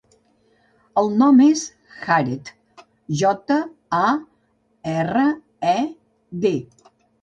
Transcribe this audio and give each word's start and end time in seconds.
El 1.01 1.11
nom 1.19 1.41
és 1.47 1.65
Jared: 2.07 2.51
jota, 3.23 3.61
a, 4.01 4.11
erra, 4.99 5.31
e, 5.79 5.79
de. 6.45 6.57